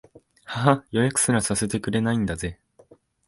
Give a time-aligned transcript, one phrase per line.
[0.45, 2.59] ははっ、予約すらさせてくれないんだぜ